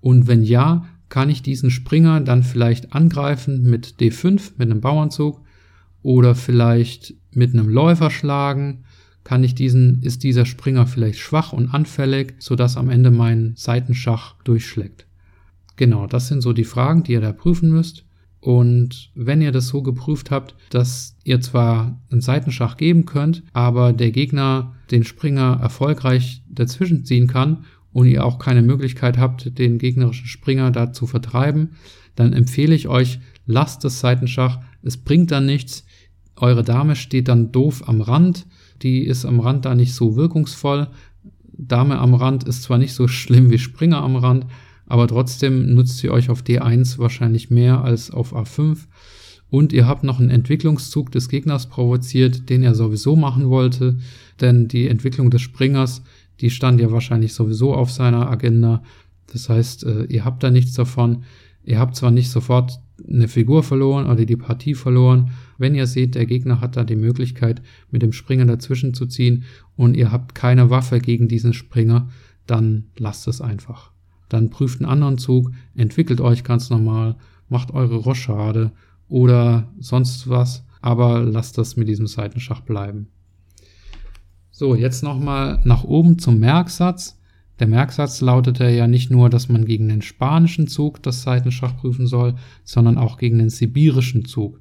[0.00, 5.40] Und wenn ja, kann ich diesen Springer dann vielleicht angreifen mit D5, mit einem Bauernzug
[6.02, 8.84] oder vielleicht mit einem Läufer schlagen?
[9.24, 14.36] Kann ich diesen, ist dieser Springer vielleicht schwach und anfällig, sodass am Ende mein Seitenschach
[14.44, 15.06] durchschlägt?
[15.76, 18.04] Genau, das sind so die Fragen, die ihr da prüfen müsst.
[18.48, 23.92] Und wenn ihr das so geprüft habt, dass ihr zwar einen Seitenschach geben könnt, aber
[23.92, 29.76] der Gegner den Springer erfolgreich dazwischen ziehen kann und ihr auch keine Möglichkeit habt, den
[29.76, 31.72] gegnerischen Springer da zu vertreiben,
[32.16, 34.60] dann empfehle ich euch, lasst das Seitenschach.
[34.82, 35.84] Es bringt dann nichts.
[36.34, 38.46] Eure Dame steht dann doof am Rand.
[38.80, 40.88] Die ist am Rand da nicht so wirkungsvoll.
[41.52, 44.46] Dame am Rand ist zwar nicht so schlimm wie Springer am Rand,
[44.88, 48.78] aber trotzdem nutzt sie euch auf D1 wahrscheinlich mehr als auf A5.
[49.50, 53.98] Und ihr habt noch einen Entwicklungszug des Gegners provoziert, den er sowieso machen wollte,
[54.40, 56.02] denn die Entwicklung des Springers
[56.40, 58.82] die stand ja wahrscheinlich sowieso auf seiner Agenda.
[59.32, 61.24] Das heißt, äh, ihr habt da nichts davon.
[61.64, 65.32] Ihr habt zwar nicht sofort eine Figur verloren oder die Partie verloren.
[65.58, 69.44] Wenn ihr seht, der Gegner hat da die Möglichkeit, mit dem Springer dazwischen zu ziehen
[69.76, 72.08] und ihr habt keine Waffe gegen diesen Springer,
[72.46, 73.92] dann lasst es einfach.
[74.28, 77.16] Dann prüft einen anderen Zug, entwickelt euch ganz normal,
[77.48, 78.72] macht eure Rochade
[79.08, 83.08] oder sonst was, aber lasst das mit diesem Seitenschach bleiben.
[84.50, 87.18] So, jetzt nochmal nach oben zum Merksatz.
[87.60, 92.06] Der Merksatz lautete ja nicht nur, dass man gegen den spanischen Zug das Seitenschach prüfen
[92.06, 94.60] soll, sondern auch gegen den sibirischen Zug.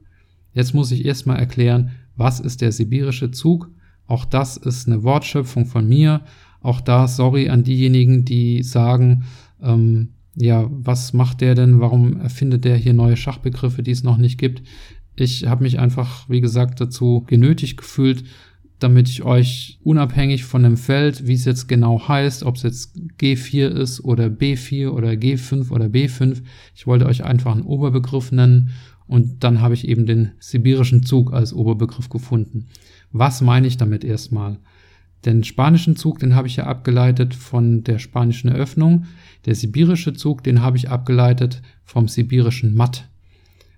[0.54, 3.70] Jetzt muss ich erstmal erklären, was ist der sibirische Zug?
[4.08, 6.22] Auch das ist eine Wortschöpfung von mir.
[6.62, 9.24] Auch da sorry an diejenigen, die sagen,
[9.62, 11.80] ähm, ja, was macht der denn?
[11.80, 14.62] Warum erfindet der hier neue Schachbegriffe, die es noch nicht gibt?
[15.16, 18.24] Ich habe mich einfach, wie gesagt, dazu genötigt gefühlt,
[18.80, 22.96] damit ich euch unabhängig von dem Feld, wie es jetzt genau heißt, ob es jetzt
[23.20, 26.44] G4 ist oder B4 oder G5 oder B5,
[26.76, 28.70] ich wollte euch einfach einen Oberbegriff nennen
[29.08, 32.68] und dann habe ich eben den sibirischen Zug als Oberbegriff gefunden.
[33.12, 34.60] Was meine ich damit erstmal?
[35.26, 39.06] Den spanischen Zug, den habe ich ja abgeleitet von der spanischen Eröffnung.
[39.46, 43.10] Der sibirische Zug, den habe ich abgeleitet vom sibirischen Matt.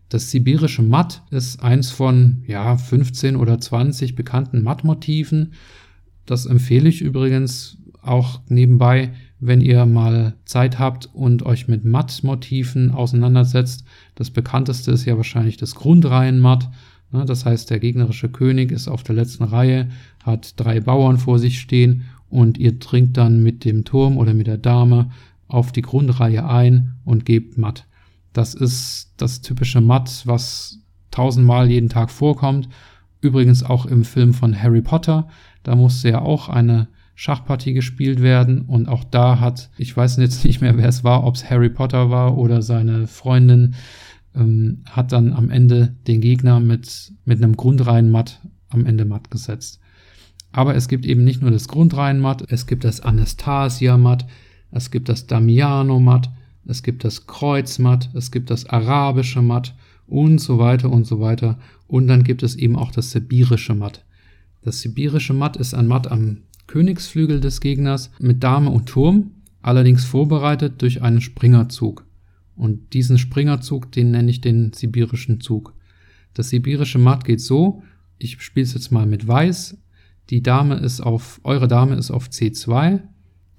[0.09, 5.53] Das sibirische Matt ist eins von ja, 15 oder 20 bekannten Mattmotiven.
[6.25, 12.91] Das empfehle ich übrigens auch nebenbei, wenn ihr mal Zeit habt und euch mit Mattmotiven
[12.91, 13.85] auseinandersetzt.
[14.15, 16.69] Das bekannteste ist ja wahrscheinlich das Grundreihenmatt.
[17.11, 19.89] Ne, das heißt, der gegnerische König ist auf der letzten Reihe,
[20.23, 24.47] hat drei Bauern vor sich stehen und ihr dringt dann mit dem Turm oder mit
[24.47, 25.09] der Dame
[25.47, 27.87] auf die Grundreihe ein und gebt Matt.
[28.33, 32.69] Das ist das typische Matt, was tausendmal jeden Tag vorkommt.
[33.21, 35.27] Übrigens auch im Film von Harry Potter.
[35.63, 40.45] Da musste ja auch eine Schachpartie gespielt werden und auch da hat, ich weiß jetzt
[40.45, 43.75] nicht mehr, wer es war, ob es Harry Potter war oder seine Freundin,
[44.35, 49.31] ähm, hat dann am Ende den Gegner mit, mit einem Grundreihen Matt am Ende matt
[49.31, 49.79] gesetzt.
[50.51, 54.25] Aber es gibt eben nicht nur das Grundreihen Matt, es gibt das Anastasia Matt,
[54.71, 56.29] es gibt das Damiano Matt,
[56.65, 59.75] es gibt das Kreuzmatt, es gibt das arabische Matt
[60.07, 61.59] und so weiter und so weiter.
[61.87, 64.05] Und dann gibt es eben auch das sibirische Matt.
[64.61, 70.05] Das sibirische Matt ist ein Matt am Königsflügel des Gegners mit Dame und Turm, allerdings
[70.05, 72.05] vorbereitet durch einen Springerzug.
[72.59, 75.73] Und diesen Springerzug, den nenne ich den sibirischen Zug.
[76.33, 77.81] Das sibirische Matt geht so,
[78.17, 79.77] ich spiele es jetzt mal mit Weiß.
[80.29, 83.01] Die Dame ist auf, eure Dame ist auf C2,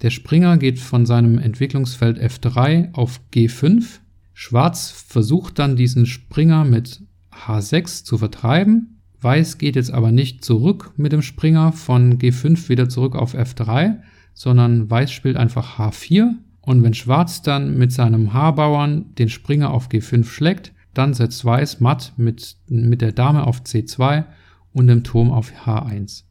[0.01, 3.99] der Springer geht von seinem Entwicklungsfeld F3 auf G5.
[4.33, 9.01] Schwarz versucht dann diesen Springer mit H6 zu vertreiben.
[9.19, 13.97] Weiß geht jetzt aber nicht zurück mit dem Springer von G5 wieder zurück auf F3,
[14.33, 16.33] sondern Weiß spielt einfach H4.
[16.61, 21.79] Und wenn Schwarz dann mit seinem H-Bauern den Springer auf G5 schlägt, dann setzt Weiß
[21.79, 24.25] matt mit, mit der Dame auf C2
[24.73, 26.23] und dem Turm auf H1.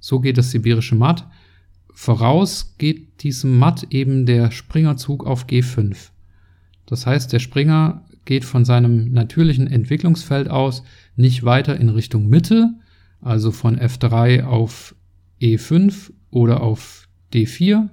[0.00, 1.26] So geht das sibirische Matt.
[1.92, 6.10] Voraus geht diesem Matt eben der Springerzug auf G5.
[6.86, 10.82] Das heißt, der Springer geht von seinem natürlichen Entwicklungsfeld aus
[11.16, 12.74] nicht weiter in Richtung Mitte,
[13.20, 14.94] also von F3 auf
[15.40, 17.88] E5 oder auf D4,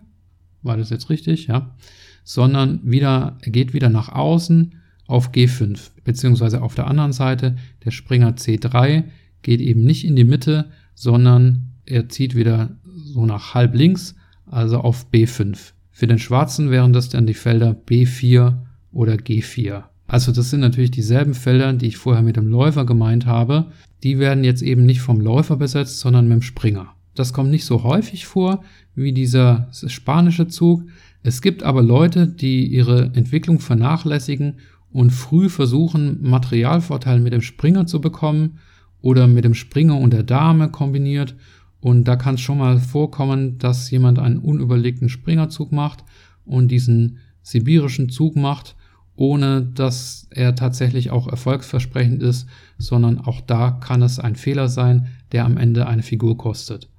[0.65, 1.75] war das jetzt richtig, ja,
[2.23, 4.75] sondern wieder, er geht wieder nach außen
[5.07, 9.03] auf G5, beziehungsweise auf der anderen Seite der Springer C3
[9.43, 14.15] geht eben nicht in die Mitte, sondern er zieht wieder so nach halb links,
[14.47, 15.73] also auf B5.
[15.91, 18.57] Für den Schwarzen wären das dann die Felder B4
[18.91, 19.83] oder G4.
[20.07, 23.67] Also das sind natürlich dieselben Felder, die ich vorher mit dem Läufer gemeint habe.
[24.03, 26.94] Die werden jetzt eben nicht vom Läufer besetzt, sondern mit dem Springer.
[27.15, 30.83] Das kommt nicht so häufig vor wie dieser spanische Zug.
[31.23, 34.57] Es gibt aber Leute, die ihre Entwicklung vernachlässigen
[34.91, 38.59] und früh versuchen, Materialvorteil mit dem Springer zu bekommen
[39.01, 41.35] oder mit dem Springer und der Dame kombiniert.
[41.79, 46.03] Und da kann es schon mal vorkommen, dass jemand einen unüberlegten Springerzug macht
[46.45, 48.75] und diesen sibirischen Zug macht,
[49.15, 52.47] ohne dass er tatsächlich auch erfolgsversprechend ist,
[52.77, 56.89] sondern auch da kann es ein Fehler sein, der am Ende eine Figur kostet.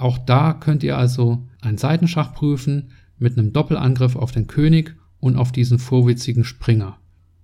[0.00, 5.36] Auch da könnt ihr also einen Seitenschach prüfen mit einem Doppelangriff auf den König und
[5.36, 6.96] auf diesen vorwitzigen Springer.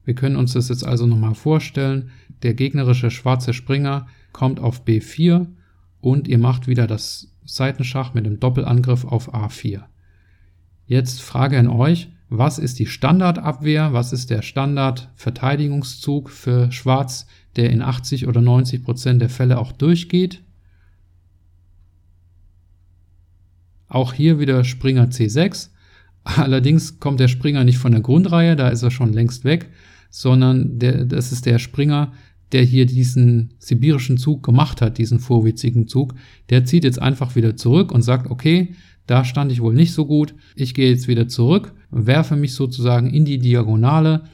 [0.07, 2.09] Wir können uns das jetzt also nochmal vorstellen.
[2.43, 5.49] Der gegnerische schwarze Springer kommt auf B4
[6.01, 9.83] und ihr macht wieder das Seitenschach mit dem Doppelangriff auf A4.
[10.87, 17.69] Jetzt Frage an euch, was ist die Standardabwehr, was ist der Standardverteidigungszug für Schwarz, der
[17.69, 20.43] in 80 oder 90 Prozent der Fälle auch durchgeht?
[23.97, 25.71] Auch hier wieder Springer C6.
[26.23, 29.71] Allerdings kommt der Springer nicht von der Grundreihe, da ist er schon längst weg,
[30.11, 32.13] sondern der, das ist der Springer,
[32.53, 36.15] der hier diesen sibirischen Zug gemacht hat, diesen vorwitzigen Zug.
[36.51, 38.75] Der zieht jetzt einfach wieder zurück und sagt, okay,
[39.07, 43.09] da stand ich wohl nicht so gut, ich gehe jetzt wieder zurück, werfe mich sozusagen
[43.09, 44.25] in die Diagonale,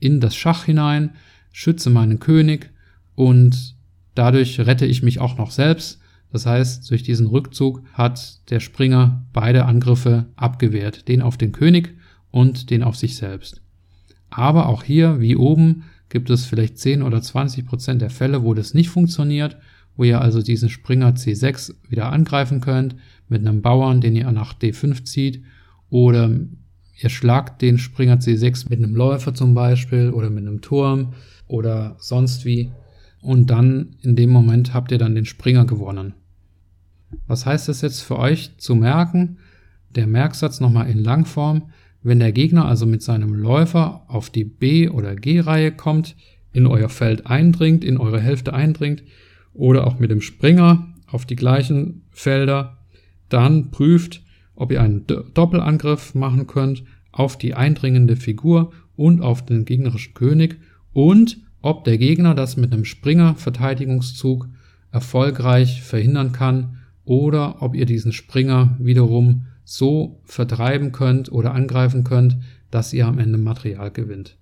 [0.00, 1.10] in das Schach hinein,
[1.52, 2.72] schütze meinen König
[3.14, 3.76] und
[4.16, 6.01] dadurch rette ich mich auch noch selbst
[6.32, 11.94] das heißt, durch diesen Rückzug hat der Springer beide Angriffe abgewehrt, den auf den König
[12.30, 13.60] und den auf sich selbst.
[14.30, 18.54] Aber auch hier, wie oben, gibt es vielleicht 10 oder 20 Prozent der Fälle, wo
[18.54, 19.58] das nicht funktioniert,
[19.96, 22.96] wo ihr also diesen Springer C6 wieder angreifen könnt
[23.28, 25.42] mit einem Bauern, den ihr nach D5 zieht
[25.90, 26.30] oder
[26.98, 31.12] ihr schlagt den Springer C6 mit einem Läufer zum Beispiel oder mit einem Turm
[31.46, 32.70] oder sonst wie
[33.20, 36.14] und dann in dem Moment habt ihr dann den Springer gewonnen.
[37.26, 39.38] Was heißt das jetzt für euch zu merken?
[39.94, 41.70] Der Merksatz nochmal in Langform.
[42.02, 46.16] Wenn der Gegner also mit seinem Läufer auf die B- oder G-Reihe kommt,
[46.52, 49.02] in euer Feld eindringt, in eure Hälfte eindringt
[49.54, 52.78] oder auch mit dem Springer auf die gleichen Felder,
[53.28, 54.22] dann prüft,
[54.54, 60.58] ob ihr einen Doppelangriff machen könnt auf die eindringende Figur und auf den gegnerischen König
[60.92, 64.48] und ob der Gegner das mit einem Springer-Verteidigungszug
[64.90, 72.38] erfolgreich verhindern kann oder ob ihr diesen Springer wiederum so vertreiben könnt oder angreifen könnt,
[72.70, 74.36] dass ihr am Ende Material gewinnt.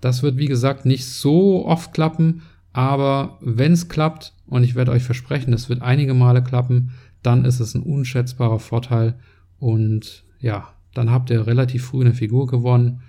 [0.00, 4.92] Das wird wie gesagt nicht so oft klappen, aber wenn es klappt, und ich werde
[4.92, 6.90] euch versprechen, es wird einige Male klappen,
[7.22, 9.14] dann ist es ein unschätzbarer Vorteil
[9.58, 13.00] und ja, dann habt ihr relativ früh eine Figur gewonnen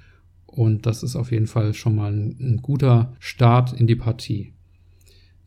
[0.45, 4.53] und das ist auf jeden Fall schon mal ein, ein guter Start in die Partie.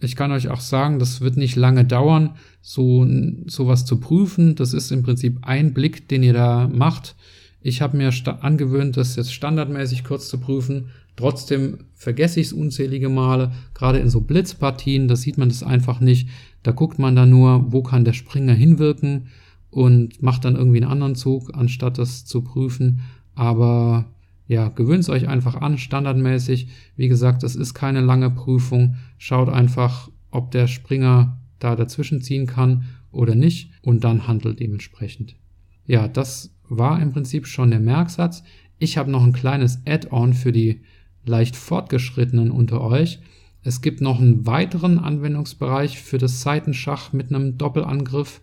[0.00, 2.30] Ich kann euch auch sagen, das wird nicht lange dauern,
[2.62, 3.06] so
[3.46, 4.54] sowas zu prüfen.
[4.54, 7.16] Das ist im Prinzip ein Blick, den ihr da macht.
[7.60, 8.10] Ich habe mir
[8.40, 10.88] angewöhnt, das jetzt standardmäßig kurz zu prüfen.
[11.16, 16.00] Trotzdem vergesse ich es unzählige Male, gerade in so Blitzpartien, da sieht man das einfach
[16.00, 16.28] nicht.
[16.62, 19.26] Da guckt man dann nur, wo kann der Springer hinwirken
[19.70, 23.00] und macht dann irgendwie einen anderen Zug, anstatt das zu prüfen.
[23.34, 24.06] Aber
[24.48, 26.68] ja, gewöhnt euch einfach an, standardmäßig.
[26.96, 28.96] Wie gesagt, es ist keine lange Prüfung.
[29.22, 35.36] Schaut einfach, ob der Springer da dazwischen ziehen kann oder nicht und dann handelt dementsprechend.
[35.84, 38.42] Ja, das war im Prinzip schon der Merksatz.
[38.78, 40.80] Ich habe noch ein kleines Add-on für die
[41.26, 43.18] leicht fortgeschrittenen unter euch.
[43.62, 48.40] Es gibt noch einen weiteren Anwendungsbereich für das Seitenschach mit einem Doppelangriff.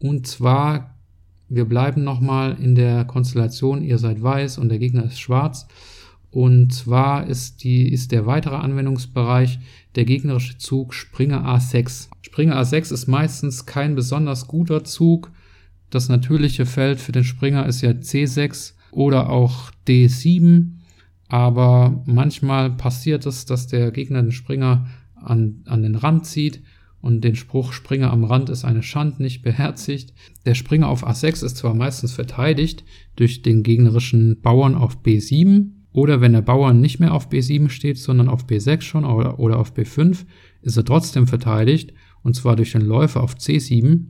[0.00, 0.96] Und zwar
[1.48, 5.68] wir bleiben nochmal in der Konstellation, ihr seid weiß und der Gegner ist schwarz.
[6.30, 9.58] Und zwar ist, die, ist der weitere Anwendungsbereich
[9.94, 12.08] der gegnerische Zug Springer A6.
[12.20, 15.30] Springer A6 ist meistens kein besonders guter Zug.
[15.90, 20.72] Das natürliche Feld für den Springer ist ja C6 oder auch D7.
[21.28, 26.62] Aber manchmal passiert es, dass der Gegner den Springer an, an den Rand zieht
[27.00, 30.12] und den Spruch Springer am Rand ist eine Schand nicht beherzigt.
[30.44, 36.20] Der Springer auf A6 ist zwar meistens verteidigt durch den gegnerischen Bauern auf B7 oder
[36.20, 39.72] wenn der Bauer nicht mehr auf B7 steht, sondern auf B6 schon oder, oder auf
[39.72, 40.26] B5,
[40.60, 44.04] ist er trotzdem verteidigt und zwar durch den Läufer auf C7,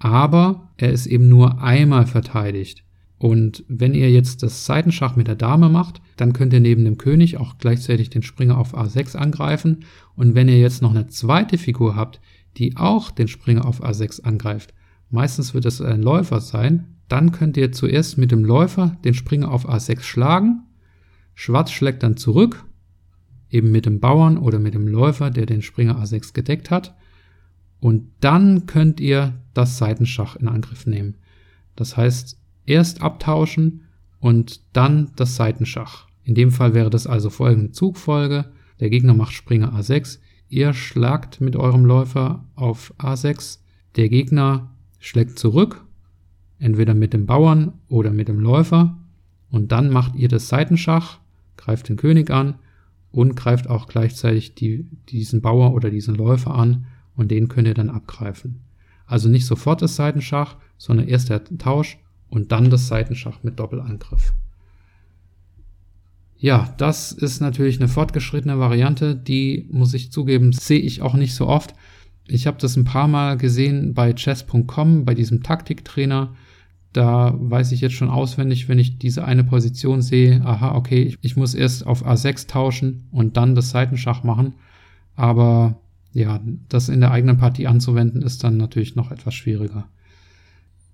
[0.00, 2.82] aber er ist eben nur einmal verteidigt.
[3.16, 6.98] Und wenn ihr jetzt das Seitenschach mit der Dame macht, dann könnt ihr neben dem
[6.98, 9.84] König auch gleichzeitig den Springer auf A6 angreifen.
[10.16, 12.20] Und wenn ihr jetzt noch eine zweite Figur habt,
[12.56, 14.74] die auch den Springer auf A6 angreift,
[15.10, 19.52] meistens wird es ein Läufer sein, dann könnt ihr zuerst mit dem Läufer den Springer
[19.52, 20.64] auf A6 schlagen.
[21.34, 22.64] Schwarz schlägt dann zurück,
[23.50, 26.94] eben mit dem Bauern oder mit dem Läufer, der den Springer A6 gedeckt hat.
[27.80, 31.16] Und dann könnt ihr das Seitenschach in Angriff nehmen.
[31.76, 33.82] Das heißt, erst abtauschen
[34.20, 36.06] und dann das Seitenschach.
[36.24, 38.46] In dem Fall wäre das also folgende Zugfolge.
[38.80, 40.18] Der Gegner macht Springer A6,
[40.48, 43.58] ihr schlagt mit eurem Läufer auf A6,
[43.96, 45.84] der Gegner schlägt zurück,
[46.58, 48.98] entweder mit dem Bauern oder mit dem Läufer,
[49.50, 51.20] und dann macht ihr das Seitenschach,
[51.56, 52.54] greift den König an
[53.10, 56.86] und greift auch gleichzeitig die, diesen Bauer oder diesen Läufer an
[57.16, 58.60] und den könnt ihr dann abgreifen.
[59.06, 61.98] Also nicht sofort das Seitenschach, sondern erst der Tausch
[62.28, 64.32] und dann das Seitenschach mit Doppelangriff.
[66.36, 71.34] Ja, das ist natürlich eine fortgeschrittene Variante, die muss ich zugeben, sehe ich auch nicht
[71.34, 71.74] so oft.
[72.26, 76.34] Ich habe das ein paar Mal gesehen bei chess.com, bei diesem Taktiktrainer.
[76.94, 81.36] Da weiß ich jetzt schon auswendig, wenn ich diese eine Position sehe, aha, okay, ich
[81.36, 84.54] muss erst auf A6 tauschen und dann das Seitenschach machen.
[85.16, 85.80] Aber
[86.12, 89.88] ja, das in der eigenen Partie anzuwenden, ist dann natürlich noch etwas schwieriger.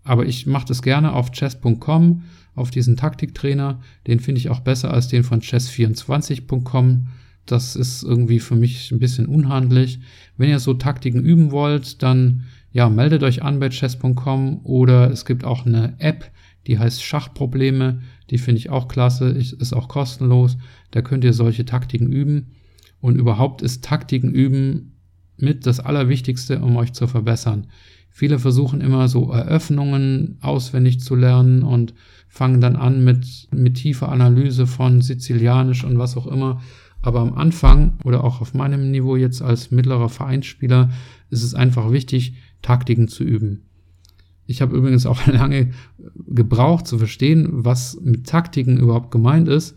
[0.02, 2.22] Aber ich mache das gerne auf chess.com,
[2.54, 3.80] auf diesen Taktiktrainer.
[4.06, 7.08] Den finde ich auch besser als den von chess24.com.
[7.44, 10.00] Das ist irgendwie für mich ein bisschen unhandlich.
[10.38, 15.24] Wenn ihr so Taktiken üben wollt, dann ja, meldet euch an bei chess.com oder es
[15.24, 16.30] gibt auch eine App,
[16.66, 18.02] die heißt Schachprobleme.
[18.30, 20.56] Die finde ich auch klasse, ist auch kostenlos.
[20.90, 22.52] Da könnt ihr solche Taktiken üben.
[23.00, 24.92] Und überhaupt ist Taktiken üben
[25.36, 27.66] mit das Allerwichtigste, um euch zu verbessern.
[28.10, 31.94] Viele versuchen immer so Eröffnungen auswendig zu lernen und
[32.28, 36.60] fangen dann an mit, mit tiefer Analyse von Sizilianisch und was auch immer.
[37.02, 40.90] Aber am Anfang oder auch auf meinem Niveau jetzt als mittlerer Vereinsspieler
[41.30, 43.62] ist es einfach wichtig, Taktiken zu üben.
[44.46, 45.70] Ich habe übrigens auch lange
[46.26, 49.76] gebraucht zu verstehen, was mit Taktiken überhaupt gemeint ist.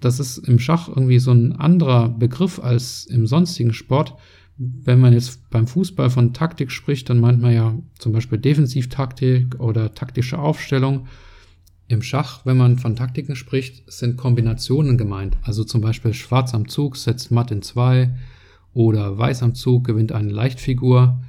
[0.00, 4.16] Das ist im Schach irgendwie so ein anderer Begriff als im sonstigen Sport
[4.58, 9.60] wenn man jetzt beim Fußball von Taktik spricht, dann meint man ja zum Beispiel Defensivtaktik
[9.60, 11.06] oder taktische Aufstellung.
[11.88, 15.36] Im Schach, wenn man von Taktiken spricht, sind Kombinationen gemeint.
[15.42, 18.16] Also zum Beispiel Schwarz am Zug setzt Matt in zwei
[18.72, 21.20] oder Weiß am Zug gewinnt eine Leichtfigur.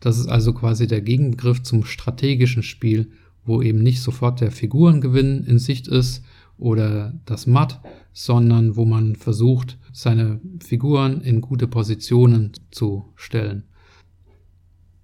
[0.00, 3.12] Das ist also quasi der Gegenbegriff zum strategischen Spiel,
[3.44, 6.24] wo eben nicht sofort der Figurengewinn in Sicht ist
[6.58, 7.80] oder das Matt,
[8.12, 13.64] sondern wo man versucht, seine Figuren in gute Positionen zu stellen.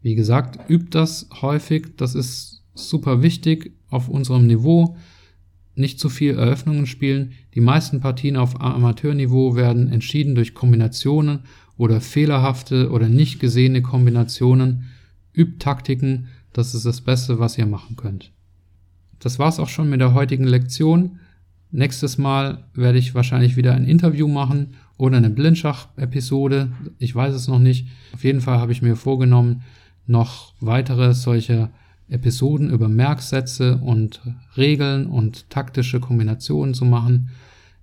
[0.02, 4.96] Wie gesagt, übt das häufig, das ist super wichtig auf unserem Niveau.
[5.74, 7.32] Nicht zu viel Eröffnungen spielen.
[7.54, 11.40] Die meisten Partien auf Amateurniveau werden entschieden durch Kombinationen
[11.76, 14.84] oder fehlerhafte oder nicht gesehene Kombinationen.
[15.32, 18.32] Übt Taktiken, das ist das Beste, was ihr machen könnt.
[19.18, 21.20] Das war's auch schon mit der heutigen Lektion.
[21.70, 26.72] Nächstes Mal werde ich wahrscheinlich wieder ein Interview machen oder eine Blindschach-Episode.
[26.98, 27.88] Ich weiß es noch nicht.
[28.14, 29.62] Auf jeden Fall habe ich mir vorgenommen,
[30.06, 31.70] noch weitere solche
[32.08, 34.20] Episoden über Merksätze und
[34.56, 37.30] Regeln und taktische Kombinationen zu machen.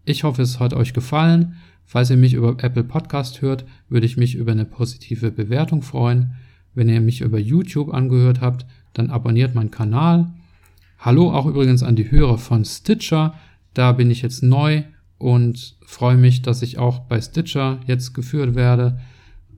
[0.06, 1.56] Ich hoffe, es hat euch gefallen.
[1.86, 6.34] Falls ihr mich über Apple Podcast hört, würde ich mich über eine positive Bewertung freuen.
[6.74, 10.34] Wenn ihr mich über YouTube angehört habt, dann abonniert meinen Kanal.
[10.98, 13.36] Hallo auch übrigens an die Hörer von Stitcher.
[13.74, 14.84] Da bin ich jetzt neu
[15.18, 19.00] und freue mich, dass ich auch bei Stitcher jetzt geführt werde.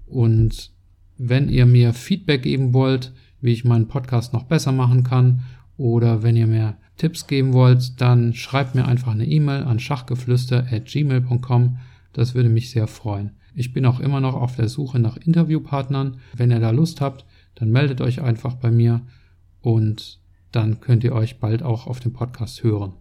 [0.06, 0.72] Und
[1.18, 5.44] wenn ihr mir Feedback geben wollt, wie ich meinen Podcast noch besser machen kann,
[5.78, 11.78] oder wenn ihr mir Tipps geben wollt, dann schreibt mir einfach eine E-Mail an schachgeflüster@gmail.com.
[12.16, 13.32] Das würde mich sehr freuen.
[13.54, 16.16] Ich bin auch immer noch auf der Suche nach Interviewpartnern.
[16.34, 19.02] Wenn ihr da Lust habt, dann meldet euch einfach bei mir
[19.60, 20.22] und
[20.54, 22.94] dann könnt ihr euch bald auch auf dem Podcast hören.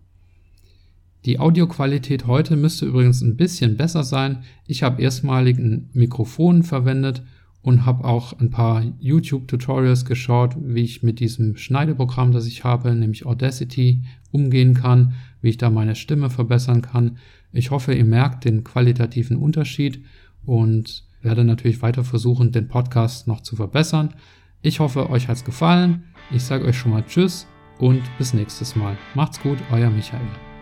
[1.27, 4.43] Die Audioqualität heute müsste übrigens ein bisschen besser sein.
[4.67, 7.23] Ich habe erstmalig ein Mikrofon verwendet
[7.63, 12.93] und habe auch ein paar YouTube-Tutorials geschaut, wie ich mit diesem Schneideprogramm, das ich habe,
[12.97, 14.03] nämlich Audacity,
[14.33, 17.19] umgehen kann, wie ich da meine Stimme verbessern kann.
[17.55, 20.05] Ich hoffe, ihr merkt den qualitativen Unterschied
[20.45, 24.13] und werde natürlich weiter versuchen, den Podcast noch zu verbessern.
[24.61, 26.05] Ich hoffe, euch hat's gefallen.
[26.33, 27.47] Ich sage euch schon mal Tschüss
[27.79, 28.97] und bis nächstes Mal.
[29.15, 30.54] Macht's gut, euer Michael.